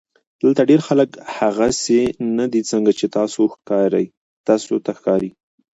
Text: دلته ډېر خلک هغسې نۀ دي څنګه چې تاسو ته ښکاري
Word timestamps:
دلته 0.41 0.61
ډېر 0.69 0.81
خلک 0.87 1.09
هغسې 1.37 2.01
نۀ 2.35 2.45
دي 2.53 2.61
څنګه 2.71 2.91
چې 2.99 3.05
تاسو 4.55 4.75
ته 4.85 4.91
ښکاري 4.99 5.29